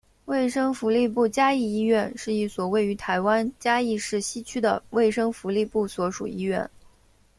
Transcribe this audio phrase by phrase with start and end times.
[0.25, 6.67] 卫生福利部嘉义医院是一所位于台湾嘉义市西区的卫生福利部所属医院。